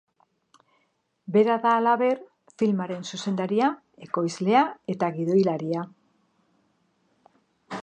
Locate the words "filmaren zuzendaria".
2.61-3.69